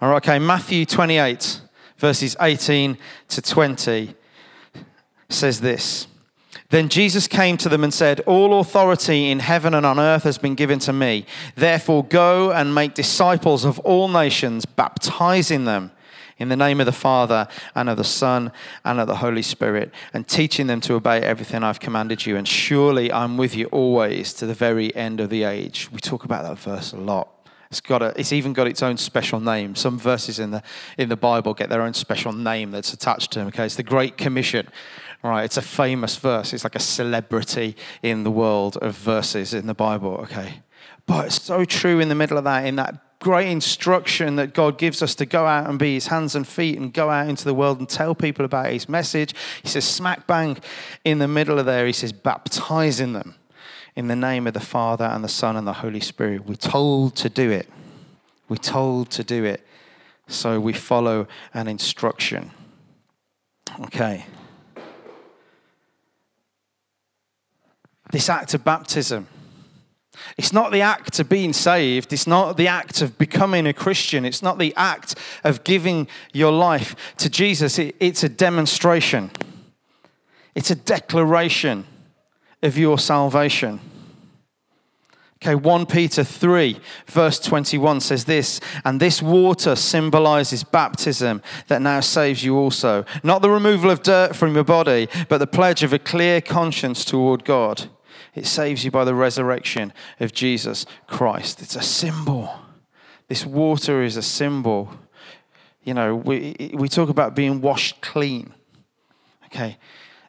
All 0.00 0.10
right, 0.10 0.16
okay, 0.16 0.38
Matthew 0.38 0.84
28, 0.84 1.60
verses 1.96 2.36
18 2.40 2.98
to 3.28 3.42
20 3.42 4.14
says 5.28 5.60
this. 5.60 6.06
Then 6.70 6.88
Jesus 6.88 7.28
came 7.28 7.56
to 7.58 7.68
them 7.68 7.84
and 7.84 7.94
said, 7.94 8.20
All 8.20 8.60
authority 8.60 9.30
in 9.30 9.38
heaven 9.38 9.72
and 9.72 9.86
on 9.86 9.98
earth 9.98 10.24
has 10.24 10.36
been 10.36 10.54
given 10.54 10.78
to 10.80 10.92
me. 10.92 11.24
Therefore, 11.54 12.04
go 12.04 12.52
and 12.52 12.74
make 12.74 12.94
disciples 12.94 13.64
of 13.64 13.78
all 13.80 14.08
nations, 14.08 14.66
baptizing 14.66 15.64
them 15.64 15.92
in 16.38 16.48
the 16.48 16.56
name 16.56 16.80
of 16.80 16.86
the 16.86 16.92
Father 16.92 17.48
and 17.74 17.88
of 17.88 17.96
the 17.96 18.04
Son 18.04 18.52
and 18.84 19.00
of 19.00 19.06
the 19.06 19.16
Holy 19.16 19.42
Spirit, 19.42 19.92
and 20.12 20.26
teaching 20.26 20.66
them 20.66 20.80
to 20.82 20.94
obey 20.94 21.20
everything 21.20 21.62
I've 21.62 21.80
commanded 21.80 22.26
you. 22.26 22.36
And 22.36 22.46
surely 22.46 23.12
I'm 23.12 23.36
with 23.36 23.54
you 23.54 23.66
always 23.66 24.34
to 24.34 24.46
the 24.46 24.54
very 24.54 24.94
end 24.94 25.20
of 25.20 25.30
the 25.30 25.44
age. 25.44 25.88
We 25.92 26.00
talk 26.00 26.24
about 26.24 26.42
that 26.42 26.58
verse 26.58 26.92
a 26.92 26.98
lot. 26.98 27.35
It's 27.70 27.80
got 27.80 28.02
a, 28.02 28.18
it's 28.18 28.32
even 28.32 28.52
got 28.52 28.66
its 28.66 28.82
own 28.82 28.96
special 28.96 29.40
name. 29.40 29.74
Some 29.74 29.98
verses 29.98 30.38
in 30.38 30.50
the 30.50 30.62
in 30.98 31.08
the 31.08 31.16
Bible 31.16 31.54
get 31.54 31.68
their 31.68 31.82
own 31.82 31.94
special 31.94 32.32
name 32.32 32.70
that's 32.70 32.92
attached 32.92 33.32
to 33.32 33.40
them. 33.40 33.48
Okay, 33.48 33.66
it's 33.66 33.76
the 33.76 33.82
Great 33.82 34.16
Commission. 34.16 34.68
Right, 35.22 35.44
it's 35.44 35.56
a 35.56 35.62
famous 35.62 36.16
verse. 36.16 36.52
It's 36.52 36.62
like 36.62 36.76
a 36.76 36.80
celebrity 36.80 37.76
in 38.02 38.22
the 38.22 38.30
world 38.30 38.76
of 38.76 38.96
verses 38.96 39.54
in 39.54 39.66
the 39.66 39.74
Bible. 39.74 40.18
Okay, 40.22 40.60
but 41.06 41.26
it's 41.26 41.42
so 41.42 41.64
true 41.64 41.98
in 41.98 42.08
the 42.08 42.14
middle 42.14 42.38
of 42.38 42.44
that, 42.44 42.64
in 42.66 42.76
that 42.76 43.18
great 43.18 43.48
instruction 43.48 44.36
that 44.36 44.54
God 44.54 44.78
gives 44.78 45.02
us 45.02 45.14
to 45.16 45.26
go 45.26 45.46
out 45.46 45.68
and 45.68 45.78
be 45.78 45.94
his 45.94 46.08
hands 46.08 46.34
and 46.34 46.46
feet 46.46 46.78
and 46.78 46.92
go 46.92 47.10
out 47.10 47.28
into 47.28 47.44
the 47.44 47.54
world 47.54 47.78
and 47.78 47.88
tell 47.88 48.14
people 48.14 48.44
about 48.44 48.70
his 48.70 48.88
message. 48.88 49.34
He 49.62 49.68
says, 49.68 49.84
smack 49.84 50.26
bang 50.26 50.58
in 51.04 51.18
the 51.18 51.26
middle 51.26 51.58
of 51.58 51.66
there, 51.66 51.86
he 51.86 51.92
says, 51.92 52.12
baptizing 52.12 53.14
them 53.14 53.34
in 53.96 54.08
the 54.08 54.16
name 54.16 54.46
of 54.46 54.52
the 54.52 54.60
Father 54.60 55.06
and 55.06 55.24
the 55.24 55.28
Son 55.28 55.56
and 55.56 55.66
the 55.66 55.72
Holy 55.72 56.00
Spirit. 56.00 56.46
We're 56.46 56.54
told 56.54 57.16
to 57.16 57.30
do 57.30 57.50
it. 57.50 57.68
We're 58.48 58.56
told 58.56 59.10
to 59.12 59.24
do 59.24 59.44
it. 59.44 59.66
So 60.28 60.60
we 60.60 60.74
follow 60.74 61.26
an 61.54 61.66
instruction. 61.66 62.50
Okay. 63.80 64.26
This 68.12 68.28
act 68.28 68.54
of 68.54 68.62
baptism. 68.62 69.26
It's 70.36 70.52
not 70.52 70.72
the 70.72 70.80
act 70.80 71.18
of 71.18 71.28
being 71.28 71.52
saved. 71.52 72.12
It's 72.12 72.26
not 72.26 72.56
the 72.56 72.68
act 72.68 73.02
of 73.02 73.18
becoming 73.18 73.66
a 73.66 73.72
Christian. 73.72 74.24
It's 74.24 74.42
not 74.42 74.58
the 74.58 74.74
act 74.76 75.14
of 75.44 75.64
giving 75.64 76.08
your 76.32 76.52
life 76.52 76.94
to 77.18 77.30
Jesus. 77.30 77.78
It, 77.78 77.96
it's 78.00 78.22
a 78.22 78.28
demonstration, 78.28 79.30
it's 80.54 80.70
a 80.70 80.74
declaration 80.74 81.86
of 82.62 82.78
your 82.78 82.98
salvation. 82.98 83.80
Okay, 85.42 85.54
1 85.54 85.86
Peter 85.86 86.24
3, 86.24 86.80
verse 87.06 87.38
21 87.38 88.00
says 88.00 88.24
this, 88.24 88.58
and 88.84 88.98
this 88.98 89.20
water 89.20 89.76
symbolizes 89.76 90.64
baptism 90.64 91.42
that 91.68 91.82
now 91.82 92.00
saves 92.00 92.42
you 92.42 92.56
also. 92.56 93.04
Not 93.22 93.42
the 93.42 93.50
removal 93.50 93.90
of 93.90 94.02
dirt 94.02 94.34
from 94.34 94.54
your 94.54 94.64
body, 94.64 95.08
but 95.28 95.38
the 95.38 95.46
pledge 95.46 95.82
of 95.82 95.92
a 95.92 95.98
clear 95.98 96.40
conscience 96.40 97.04
toward 97.04 97.44
God. 97.44 97.90
It 98.34 98.46
saves 98.46 98.84
you 98.84 98.90
by 98.90 99.04
the 99.04 99.14
resurrection 99.14 99.92
of 100.20 100.32
Jesus 100.32 100.86
Christ. 101.06 101.60
It's 101.60 101.76
a 101.76 101.82
symbol. 101.82 102.50
This 103.28 103.44
water 103.44 104.02
is 104.02 104.16
a 104.16 104.22
symbol. 104.22 104.90
You 105.82 105.94
know, 105.94 106.16
we, 106.16 106.72
we 106.74 106.88
talk 106.88 107.08
about 107.08 107.36
being 107.36 107.60
washed 107.60 108.00
clean. 108.00 108.54
Okay, 109.46 109.76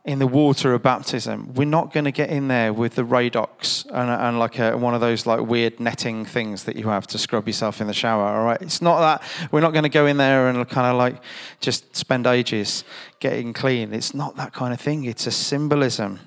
in 0.07 0.19
the 0.19 0.25
water 0.25 0.73
of 0.73 0.81
baptism, 0.81 1.53
we're 1.53 1.65
not 1.65 1.91
going 1.91 2.05
to 2.05 2.13
get 2.13 2.29
in 2.29 2.47
there 2.47 2.71
with 2.71 2.95
the 2.95 3.03
Radox 3.03 3.85
and, 3.87 4.09
and 4.09 4.39
like 4.39 4.57
a, 4.57 4.77
one 4.77 4.95
of 4.95 5.01
those 5.01 5.25
like 5.25 5.41
weird 5.41 5.81
netting 5.81 6.23
things 6.23 6.63
that 6.63 6.77
you 6.77 6.87
have 6.87 7.05
to 7.07 7.17
scrub 7.17 7.45
yourself 7.45 7.81
in 7.81 7.87
the 7.87 7.93
shower. 7.93 8.23
All 8.23 8.45
right, 8.45 8.61
it's 8.61 8.81
not 8.81 8.99
that 9.01 9.51
we're 9.51 9.59
not 9.59 9.73
going 9.73 9.83
to 9.83 9.89
go 9.89 10.05
in 10.05 10.15
there 10.15 10.47
and 10.47 10.67
kind 10.69 10.87
of 10.87 10.95
like 10.95 11.21
just 11.59 11.93
spend 11.93 12.25
ages 12.25 12.85
getting 13.19 13.51
clean. 13.51 13.93
It's 13.93 14.13
not 14.13 14.37
that 14.37 14.53
kind 14.53 14.73
of 14.73 14.79
thing. 14.79 15.03
It's 15.03 15.27
a 15.27 15.31
symbolism, 15.31 16.21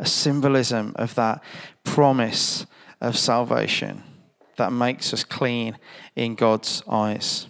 a 0.00 0.06
symbolism 0.06 0.92
of 0.96 1.14
that 1.14 1.40
promise 1.84 2.66
of 3.00 3.16
salvation 3.16 4.02
that 4.56 4.72
makes 4.72 5.14
us 5.14 5.22
clean 5.22 5.78
in 6.16 6.34
God's 6.34 6.82
eyes. 6.90 7.46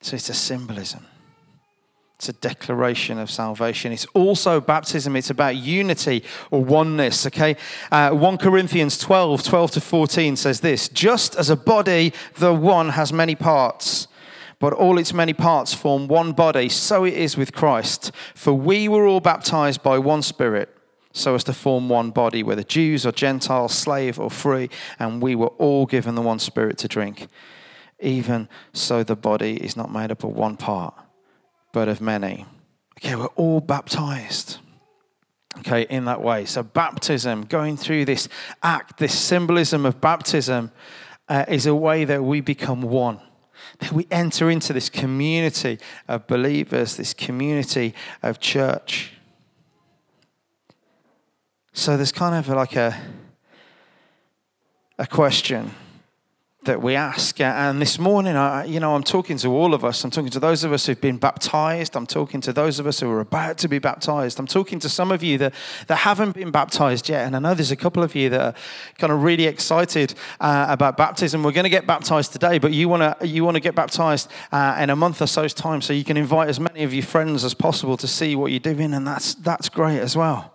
So 0.00 0.16
it's 0.16 0.30
a 0.30 0.34
symbolism. 0.34 1.06
It's 2.16 2.30
a 2.30 2.32
declaration 2.32 3.18
of 3.18 3.30
salvation. 3.30 3.92
It's 3.92 4.06
also 4.14 4.58
baptism. 4.58 5.16
It's 5.16 5.28
about 5.28 5.56
unity 5.56 6.24
or 6.50 6.64
oneness. 6.64 7.26
Okay. 7.26 7.56
Uh, 7.92 8.10
1 8.10 8.38
Corinthians 8.38 8.96
12, 8.98 9.42
12 9.42 9.70
to 9.72 9.80
14 9.82 10.36
says 10.36 10.60
this 10.60 10.88
Just 10.88 11.36
as 11.36 11.50
a 11.50 11.56
body, 11.56 12.14
the 12.36 12.54
one 12.54 12.90
has 12.90 13.12
many 13.12 13.34
parts, 13.34 14.08
but 14.58 14.72
all 14.72 14.96
its 14.96 15.12
many 15.12 15.34
parts 15.34 15.74
form 15.74 16.08
one 16.08 16.32
body, 16.32 16.70
so 16.70 17.04
it 17.04 17.12
is 17.12 17.36
with 17.36 17.52
Christ. 17.52 18.12
For 18.34 18.54
we 18.54 18.88
were 18.88 19.06
all 19.06 19.20
baptized 19.20 19.82
by 19.82 19.98
one 19.98 20.22
Spirit, 20.22 20.74
so 21.12 21.34
as 21.34 21.44
to 21.44 21.52
form 21.52 21.90
one 21.90 22.12
body, 22.12 22.42
whether 22.42 22.62
Jews 22.62 23.04
or 23.04 23.12
Gentiles, 23.12 23.74
slave 23.74 24.18
or 24.18 24.30
free, 24.30 24.70
and 24.98 25.20
we 25.20 25.34
were 25.34 25.48
all 25.58 25.84
given 25.84 26.14
the 26.14 26.22
one 26.22 26.38
Spirit 26.38 26.78
to 26.78 26.88
drink. 26.88 27.28
Even 28.00 28.48
so, 28.72 29.02
the 29.02 29.16
body 29.16 29.58
is 29.58 29.76
not 29.76 29.92
made 29.92 30.10
up 30.10 30.24
of 30.24 30.30
one 30.30 30.56
part 30.56 30.94
but 31.76 31.88
of 31.88 32.00
many. 32.00 32.46
Okay, 32.96 33.14
we're 33.16 33.26
all 33.36 33.60
baptized. 33.60 34.60
Okay, 35.58 35.82
in 35.90 36.06
that 36.06 36.22
way. 36.22 36.46
So, 36.46 36.62
baptism, 36.62 37.42
going 37.42 37.76
through 37.76 38.06
this 38.06 38.30
act, 38.62 38.96
this 38.96 39.12
symbolism 39.12 39.84
of 39.84 40.00
baptism, 40.00 40.72
uh, 41.28 41.44
is 41.48 41.66
a 41.66 41.74
way 41.74 42.06
that 42.06 42.24
we 42.24 42.40
become 42.40 42.80
one. 42.80 43.20
That 43.80 43.92
we 43.92 44.06
enter 44.10 44.48
into 44.48 44.72
this 44.72 44.88
community 44.88 45.78
of 46.08 46.26
believers, 46.26 46.96
this 46.96 47.12
community 47.12 47.92
of 48.22 48.40
church. 48.40 49.12
So 51.74 51.98
there's 51.98 52.10
kind 52.10 52.34
of 52.36 52.48
like 52.48 52.74
a, 52.74 52.98
a 54.98 55.06
question 55.06 55.72
that 56.66 56.82
we 56.82 56.94
ask. 56.94 57.40
And 57.40 57.80
this 57.80 57.98
morning, 57.98 58.36
I, 58.36 58.64
you 58.64 58.78
know, 58.78 58.94
I'm 58.94 59.02
talking 59.02 59.38
to 59.38 59.48
all 59.48 59.72
of 59.72 59.84
us. 59.84 60.04
I'm 60.04 60.10
talking 60.10 60.30
to 60.30 60.40
those 60.40 60.62
of 60.62 60.72
us 60.72 60.86
who've 60.86 61.00
been 61.00 61.16
baptized. 61.16 61.96
I'm 61.96 62.06
talking 62.06 62.40
to 62.42 62.52
those 62.52 62.78
of 62.78 62.86
us 62.86 63.00
who 63.00 63.10
are 63.10 63.20
about 63.20 63.58
to 63.58 63.68
be 63.68 63.78
baptized. 63.78 64.38
I'm 64.38 64.46
talking 64.46 64.78
to 64.80 64.88
some 64.88 65.10
of 65.10 65.22
you 65.22 65.38
that, 65.38 65.54
that 65.86 65.96
haven't 65.96 66.32
been 66.32 66.50
baptized 66.50 67.08
yet. 67.08 67.26
And 67.26 67.34
I 67.34 67.38
know 67.38 67.54
there's 67.54 67.70
a 67.70 67.76
couple 67.76 68.02
of 68.02 68.14
you 68.14 68.28
that 68.30 68.40
are 68.40 68.54
kind 68.98 69.12
of 69.12 69.22
really 69.22 69.46
excited 69.46 70.14
uh, 70.40 70.66
about 70.68 70.96
baptism. 70.96 71.42
We're 71.42 71.52
going 71.52 71.64
to 71.64 71.70
get 71.70 71.86
baptized 71.86 72.32
today, 72.32 72.58
but 72.58 72.72
you 72.72 72.88
want 72.88 73.20
to 73.20 73.26
you 73.26 73.44
want 73.44 73.54
to 73.54 73.60
get 73.60 73.74
baptized 73.74 74.30
uh, 74.52 74.78
in 74.80 74.90
a 74.90 74.96
month 74.96 75.22
or 75.22 75.26
so's 75.26 75.54
time, 75.54 75.80
so 75.80 75.92
you 75.92 76.04
can 76.04 76.16
invite 76.16 76.48
as 76.48 76.60
many 76.60 76.82
of 76.82 76.92
your 76.92 77.04
friends 77.04 77.44
as 77.44 77.54
possible 77.54 77.96
to 77.96 78.06
see 78.06 78.36
what 78.36 78.50
you're 78.50 78.60
doing, 78.60 78.92
and 78.92 79.06
that's 79.06 79.34
that's 79.34 79.68
great 79.68 80.00
as 80.00 80.16
well. 80.16 80.52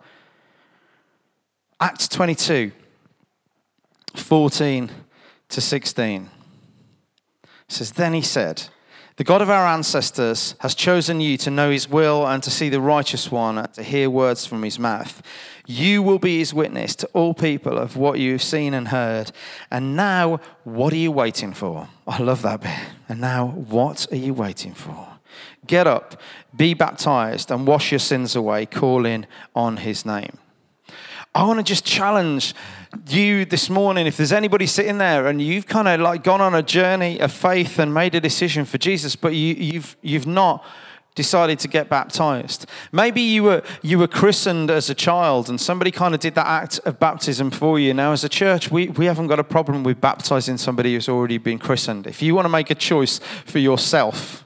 Acts 1.80 2.06
22, 2.06 2.70
14 4.14 4.90
to 5.52 5.60
16. 5.60 6.30
It 7.42 7.48
says, 7.68 7.92
Then 7.92 8.14
he 8.14 8.22
said, 8.22 8.64
The 9.16 9.24
God 9.24 9.42
of 9.42 9.50
our 9.50 9.66
ancestors 9.66 10.54
has 10.60 10.74
chosen 10.74 11.20
you 11.20 11.36
to 11.38 11.50
know 11.50 11.70
his 11.70 11.88
will 11.88 12.26
and 12.26 12.42
to 12.42 12.50
see 12.50 12.68
the 12.68 12.80
righteous 12.80 13.30
one 13.30 13.58
and 13.58 13.72
to 13.74 13.82
hear 13.82 14.10
words 14.10 14.46
from 14.46 14.62
his 14.62 14.78
mouth. 14.78 15.22
You 15.66 16.02
will 16.02 16.18
be 16.18 16.38
his 16.38 16.52
witness 16.52 16.96
to 16.96 17.06
all 17.12 17.34
people 17.34 17.78
of 17.78 17.96
what 17.96 18.18
you 18.18 18.32
have 18.32 18.42
seen 18.42 18.74
and 18.74 18.88
heard. 18.88 19.30
And 19.70 19.94
now, 19.94 20.40
what 20.64 20.92
are 20.92 20.96
you 20.96 21.12
waiting 21.12 21.52
for? 21.52 21.88
I 22.06 22.20
love 22.20 22.42
that 22.42 22.62
bit. 22.62 22.78
And 23.08 23.20
now, 23.20 23.46
what 23.46 24.06
are 24.10 24.16
you 24.16 24.34
waiting 24.34 24.74
for? 24.74 25.06
Get 25.66 25.86
up, 25.86 26.20
be 26.56 26.74
baptized, 26.74 27.50
and 27.50 27.66
wash 27.66 27.92
your 27.92 28.00
sins 28.00 28.34
away, 28.34 28.66
calling 28.66 29.26
on 29.54 29.76
his 29.76 30.04
name. 30.04 30.38
I 31.34 31.44
want 31.44 31.58
to 31.58 31.62
just 31.62 31.84
challenge 31.84 32.54
you 33.08 33.46
this 33.46 33.70
morning, 33.70 34.06
if 34.06 34.18
there's 34.18 34.32
anybody 34.32 34.66
sitting 34.66 34.98
there 34.98 35.28
and 35.28 35.40
you've 35.40 35.66
kind 35.66 35.88
of 35.88 36.00
like 36.00 36.22
gone 36.22 36.42
on 36.42 36.54
a 36.54 36.62
journey 36.62 37.20
of 37.20 37.32
faith 37.32 37.78
and 37.78 37.94
made 37.94 38.14
a 38.14 38.20
decision 38.20 38.66
for 38.66 38.76
Jesus, 38.76 39.16
but 39.16 39.34
you, 39.34 39.54
you've, 39.54 39.96
you've 40.02 40.26
not 40.26 40.62
decided 41.14 41.58
to 41.60 41.68
get 41.68 41.88
baptized. 41.88 42.66
Maybe 42.90 43.20
you 43.20 43.42
were 43.42 43.62
you 43.82 43.98
were 43.98 44.08
christened 44.08 44.70
as 44.70 44.88
a 44.88 44.94
child 44.94 45.50
and 45.50 45.60
somebody 45.60 45.90
kind 45.90 46.14
of 46.14 46.20
did 46.20 46.34
that 46.36 46.46
act 46.46 46.80
of 46.84 46.98
baptism 46.98 47.50
for 47.50 47.78
you. 47.78 47.92
Now 47.92 48.12
as 48.12 48.24
a 48.24 48.28
church, 48.28 48.70
we, 48.70 48.88
we 48.88 49.06
haven't 49.06 49.26
got 49.26 49.38
a 49.38 49.44
problem 49.44 49.84
with 49.84 50.00
baptizing 50.00 50.56
somebody 50.56 50.94
who's 50.94 51.08
already 51.08 51.38
been 51.38 51.58
christened. 51.58 52.06
If 52.06 52.22
you 52.22 52.34
want 52.34 52.46
to 52.46 52.50
make 52.50 52.70
a 52.70 52.74
choice 52.74 53.20
for 53.44 53.58
yourself, 53.58 54.44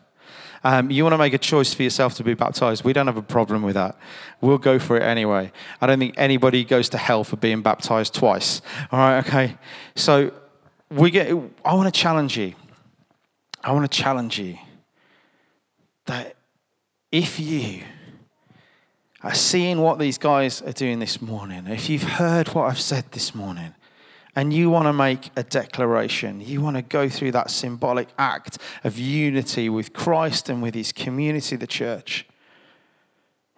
um, 0.65 0.91
you 0.91 1.03
want 1.03 1.15
to 1.15 1.19
make 1.19 1.35
a 1.35 1.39
choice 1.39 1.73
for 1.75 1.83
yourself 1.83 2.15
to 2.17 2.25
be 2.25 2.35
baptized. 2.35 2.85
We 2.85 2.93
don't 2.93 3.07
have 3.07 3.17
a 3.17 3.23
problem 3.23 3.63
with 3.63 3.75
that. 3.75 3.97
We'll 4.41 4.59
go 4.59 4.79
for 4.79 4.97
it 4.97 5.03
anyway. 5.03 5.53
I 5.81 5.87
don't 5.87 5.99
think 5.99 6.15
anybody 6.17 6.65
goes 6.65 6.89
to 6.91 6.99
hell 6.99 7.25
for 7.25 7.37
being 7.37 7.63
baptized 7.63 8.15
twice. 8.15 8.63
All 8.91 8.99
right, 8.99 9.27
okay. 9.27 9.57
So 9.95 10.33
we 10.91 11.11
get. 11.11 11.29
I 11.65 11.75
want 11.75 11.93
to 11.93 12.01
challenge 12.01 12.37
you. 12.37 12.55
I 13.63 13.73
want 13.73 13.91
to 13.91 13.99
challenge 13.99 14.39
you 14.39 14.59
that 16.07 16.37
if 17.11 17.41
you 17.41 17.83
are 19.23 19.35
seeing 19.35 19.81
what 19.81 19.99
these 19.99 20.19
guys 20.19 20.63
are 20.63 20.73
doing 20.73 20.99
this 20.99 21.21
morning, 21.21 21.67
if 21.67 21.89
you've 21.89 22.03
heard 22.03 22.49
what 22.49 22.65
I've 22.65 22.81
said 22.81 23.05
this 23.13 23.35
morning, 23.35 23.75
and 24.37 24.53
you 24.53 24.69
want 24.69 24.87
to 24.87 24.93
make 24.93 25.31
a 25.35 25.43
declaration, 25.43 26.43
you 26.43 26.61
want 26.61 26.77
to 26.77 26.83
go 26.83 27.09
through 27.09 27.33
that 27.33 27.51
symbolic 27.51 28.09
act 28.19 28.59
of 28.85 28.99
unity 28.99 29.71
with 29.71 29.95
Christ 29.95 30.51
and 30.51 30.63
with 30.63 30.75
his 30.75 30.93
community, 30.93 31.57
the 31.57 31.67
church, 31.67 32.27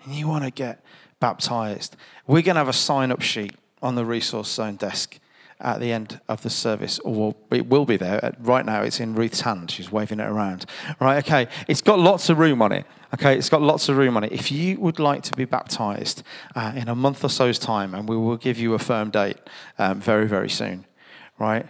and 0.04 0.14
you 0.14 0.28
want 0.28 0.44
to 0.44 0.52
get 0.52 0.82
baptized, 1.18 1.96
we're 2.28 2.42
going 2.42 2.54
to 2.54 2.60
have 2.60 2.68
a 2.68 2.72
sign 2.72 3.10
up 3.10 3.20
sheet 3.20 3.56
on 3.82 3.96
the 3.96 4.04
resource 4.04 4.48
zone 4.48 4.76
desk 4.76 5.18
at 5.60 5.80
the 5.80 5.92
end 5.92 6.20
of 6.28 6.42
the 6.42 6.50
service, 6.50 6.98
or 7.00 7.34
it 7.50 7.68
will 7.68 7.84
be 7.84 7.96
there. 7.96 8.34
Right 8.38 8.64
now, 8.64 8.82
it's 8.82 9.00
in 9.00 9.14
Ruth's 9.14 9.40
hand. 9.40 9.70
She's 9.70 9.90
waving 9.90 10.20
it 10.20 10.28
around. 10.28 10.66
Right, 11.00 11.18
okay. 11.24 11.48
It's 11.66 11.80
got 11.80 11.98
lots 11.98 12.28
of 12.28 12.38
room 12.38 12.62
on 12.62 12.72
it. 12.72 12.86
Okay, 13.14 13.36
it's 13.36 13.48
got 13.48 13.62
lots 13.62 13.88
of 13.88 13.96
room 13.96 14.16
on 14.16 14.24
it. 14.24 14.32
If 14.32 14.52
you 14.52 14.78
would 14.78 14.98
like 14.98 15.22
to 15.22 15.34
be 15.34 15.44
baptized 15.44 16.22
uh, 16.54 16.72
in 16.76 16.88
a 16.88 16.94
month 16.94 17.24
or 17.24 17.30
so's 17.30 17.58
time, 17.58 17.94
and 17.94 18.08
we 18.08 18.16
will 18.16 18.36
give 18.36 18.58
you 18.58 18.74
a 18.74 18.78
firm 18.78 19.10
date 19.10 19.38
um, 19.78 20.00
very, 20.00 20.28
very 20.28 20.50
soon, 20.50 20.84
right? 21.38 21.66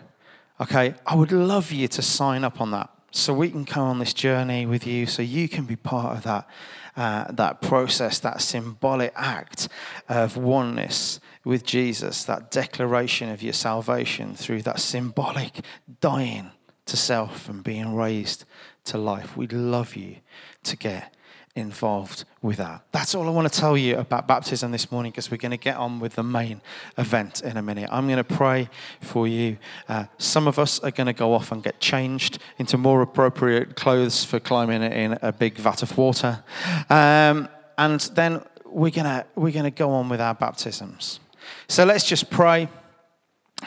Okay, 0.60 0.94
I 1.06 1.14
would 1.14 1.32
love 1.32 1.70
you 1.70 1.86
to 1.88 2.02
sign 2.02 2.42
up 2.44 2.60
on 2.60 2.72
that 2.72 2.90
so 3.10 3.32
we 3.32 3.50
can 3.50 3.64
come 3.64 3.84
on 3.84 3.98
this 3.98 4.12
journey 4.12 4.66
with 4.66 4.86
you, 4.86 5.06
so 5.06 5.22
you 5.22 5.48
can 5.48 5.64
be 5.64 5.76
part 5.76 6.16
of 6.16 6.22
that, 6.24 6.48
uh, 6.96 7.30
that 7.32 7.60
process, 7.62 8.18
that 8.18 8.42
symbolic 8.42 9.12
act 9.16 9.68
of 10.08 10.36
oneness 10.36 11.20
with 11.44 11.64
Jesus, 11.64 12.24
that 12.24 12.50
declaration 12.50 13.30
of 13.30 13.42
your 13.42 13.54
salvation 13.54 14.34
through 14.34 14.62
that 14.62 14.80
symbolic 14.80 15.64
dying 16.00 16.50
to 16.84 16.96
self 16.96 17.48
and 17.48 17.64
being 17.64 17.94
raised 17.94 18.44
to 18.84 18.98
life. 18.98 19.36
We'd 19.36 19.52
love 19.52 19.96
you 19.96 20.16
to 20.64 20.76
get 20.76 21.14
involved 21.58 22.24
with 22.40 22.56
that. 22.56 22.82
That's 22.92 23.14
all 23.14 23.26
I 23.26 23.30
want 23.30 23.52
to 23.52 23.60
tell 23.60 23.76
you 23.76 23.98
about 23.98 24.26
baptism 24.26 24.70
this 24.70 24.90
morning 24.90 25.12
because 25.12 25.30
we're 25.30 25.38
going 25.38 25.50
to 25.50 25.56
get 25.56 25.76
on 25.76 26.00
with 26.00 26.14
the 26.14 26.22
main 26.22 26.60
event 26.96 27.42
in 27.42 27.56
a 27.56 27.62
minute. 27.62 27.88
I'm 27.92 28.06
going 28.06 28.18
to 28.18 28.24
pray 28.24 28.68
for 29.00 29.28
you. 29.28 29.58
Uh, 29.88 30.04
some 30.18 30.46
of 30.46 30.58
us 30.58 30.78
are 30.80 30.90
going 30.90 31.06
to 31.06 31.12
go 31.12 31.34
off 31.34 31.52
and 31.52 31.62
get 31.62 31.80
changed 31.80 32.38
into 32.58 32.78
more 32.78 33.02
appropriate 33.02 33.76
clothes 33.76 34.24
for 34.24 34.40
climbing 34.40 34.82
in 34.82 35.18
a 35.22 35.32
big 35.32 35.56
vat 35.56 35.82
of 35.82 35.96
water. 35.98 36.42
Um, 36.88 37.48
and 37.76 38.00
then 38.14 38.42
we're 38.64 38.90
going 38.90 39.04
to, 39.04 39.26
we're 39.34 39.52
going 39.52 39.64
to 39.64 39.70
go 39.70 39.90
on 39.90 40.08
with 40.08 40.20
our 40.20 40.34
baptisms. 40.34 41.20
So 41.68 41.84
let's 41.84 42.04
just 42.04 42.30
pray 42.30 42.68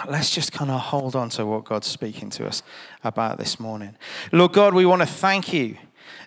let's 0.07 0.33
just 0.33 0.51
kind 0.51 0.71
of 0.71 0.79
hold 0.79 1.15
on 1.15 1.29
to 1.29 1.45
what 1.45 1.65
God's 1.65 1.87
speaking 1.87 2.29
to 2.31 2.47
us 2.47 2.63
about 3.03 3.37
this 3.37 3.59
morning. 3.59 3.97
Lord 4.31 4.53
God, 4.53 4.73
we 4.73 4.85
want 4.85 5.01
to 5.01 5.05
thank 5.05 5.51
you 5.51 5.77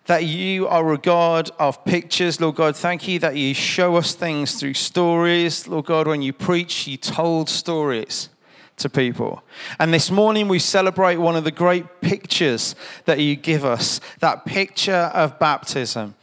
that 0.07 0.25
you 0.25 0.69
are 0.69 0.93
a 0.93 0.99
God 0.99 1.51
of 1.59 1.85
pictures. 1.85 2.41
Lord 2.41 2.57
God, 2.57 2.77
thank 2.77 3.09
you 3.09 3.19
that 3.21 3.37
you 3.37 3.55
show 3.55 3.97
us 3.97 4.15
things 4.15 4.59
through 4.59 4.75
stories. 4.75 5.67
Lord 5.67 5.87
God, 5.87 6.07
when 6.07 6.23
you 6.23 6.33
preach, 6.33 6.87
you 6.87 6.97
told 6.97 7.49
stories 7.49 8.29
to 8.77 8.89
people. 8.89 9.43
And 9.79 9.95
this 9.95 10.11
morning 10.11 10.49
we 10.49 10.59
celebrate 10.59 11.17
one 11.17 11.37
of 11.37 11.45
the 11.45 11.51
great 11.51 12.01
pictures 12.01 12.75
that 13.05 13.21
you 13.21 13.37
give 13.37 13.65
us 13.65 14.01
that 14.21 14.45
picture 14.45 15.11
of 15.15 15.39
baptism. 15.39 16.15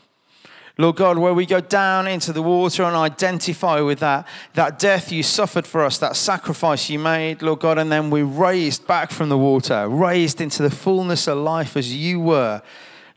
Lord 0.77 0.95
God, 0.95 1.17
where 1.17 1.33
we 1.33 1.45
go 1.45 1.59
down 1.59 2.07
into 2.07 2.33
the 2.33 2.41
water 2.41 2.83
and 2.83 2.95
identify 2.95 3.81
with 3.81 3.99
that, 3.99 4.27
that 4.53 4.79
death 4.79 5.11
you 5.11 5.21
suffered 5.21 5.67
for 5.67 5.83
us, 5.83 5.97
that 5.99 6.15
sacrifice 6.15 6.89
you 6.89 6.97
made, 6.97 7.41
Lord 7.41 7.59
God, 7.59 7.77
and 7.77 7.91
then 7.91 8.09
we 8.09 8.23
raised 8.23 8.87
back 8.87 9.11
from 9.11 9.29
the 9.29 9.37
water, 9.37 9.87
raised 9.87 10.41
into 10.41 10.63
the 10.63 10.71
fullness 10.71 11.27
of 11.27 11.37
life 11.37 11.75
as 11.77 11.95
you 11.95 12.19
were 12.19 12.61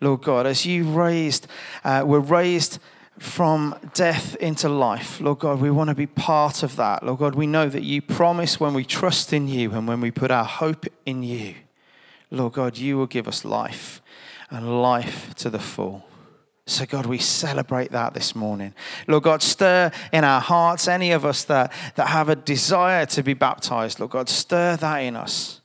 Lord 0.04 0.22
God, 0.22 0.46
as 0.46 0.66
you 0.66 0.84
raised, 0.84 1.46
uh, 1.82 2.04
were 2.06 2.20
raised 2.20 2.78
from 3.18 3.74
death 3.94 4.36
into 4.36 4.68
life. 4.68 5.18
Lord 5.18 5.38
God, 5.38 5.60
we 5.60 5.70
want 5.70 5.88
to 5.88 5.94
be 5.94 6.06
part 6.06 6.62
of 6.62 6.76
that. 6.76 7.02
Lord 7.02 7.20
God, 7.20 7.34
we 7.34 7.46
know 7.46 7.70
that 7.70 7.82
you 7.82 8.02
promise 8.02 8.60
when 8.60 8.74
we 8.74 8.84
trust 8.84 9.32
in 9.32 9.48
you 9.48 9.72
and 9.72 9.88
when 9.88 10.02
we 10.02 10.10
put 10.10 10.30
our 10.30 10.44
hope 10.44 10.84
in 11.06 11.22
you, 11.22 11.54
Lord 12.30 12.52
God, 12.52 12.76
you 12.76 12.98
will 12.98 13.06
give 13.06 13.26
us 13.26 13.46
life 13.46 14.02
and 14.50 14.82
life 14.82 15.34
to 15.36 15.48
the 15.48 15.58
full. 15.58 16.04
So, 16.66 16.84
God, 16.84 17.06
we 17.06 17.18
celebrate 17.18 17.90
that 17.92 18.12
this 18.12 18.34
morning. 18.34 18.74
Lord 19.06 19.22
God, 19.22 19.42
stir 19.42 19.90
in 20.12 20.24
our 20.24 20.40
hearts 20.40 20.86
any 20.86 21.12
of 21.12 21.24
us 21.24 21.44
that, 21.44 21.72
that 21.94 22.08
have 22.08 22.28
a 22.28 22.36
desire 22.36 23.06
to 23.06 23.22
be 23.22 23.34
baptized. 23.34 24.00
Lord 24.00 24.12
God, 24.12 24.28
stir 24.28 24.76
that 24.76 24.98
in 24.98 25.16
us. 25.16 25.60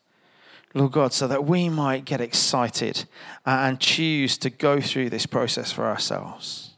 Lord 0.74 0.92
God, 0.92 1.14
so 1.14 1.28
that 1.28 1.46
we 1.46 1.68
might 1.70 2.06
get 2.06 2.22
excited 2.22 3.06
and 3.46 3.80
choose 3.80 4.38
to 4.40 4.50
go 4.50 4.80
through 4.80 5.10
this 5.10 5.26
process 5.26 5.72
for 5.72 5.86
ourselves. 5.86 6.76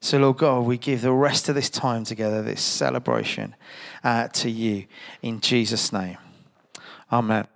So, 0.00 0.18
Lord 0.18 0.38
God, 0.38 0.60
we 0.60 0.78
give 0.78 1.00
the 1.00 1.12
rest 1.12 1.48
of 1.48 1.54
this 1.54 1.70
time 1.70 2.04
together, 2.04 2.42
this 2.42 2.60
celebration, 2.60 3.54
uh, 4.02 4.28
to 4.28 4.50
you 4.50 4.86
in 5.22 5.40
Jesus' 5.40 5.92
name. 5.92 6.18
Amen. 7.10 7.46